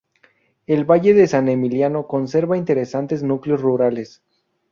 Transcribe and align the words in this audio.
El 0.65 0.83
valle 0.89 1.13
de 1.13 1.27
San 1.27 1.47
Emiliano 1.47 2.07
conserva 2.07 2.57
interesantes 2.57 3.21
núcleos 3.21 3.61
rurales. 3.61 4.23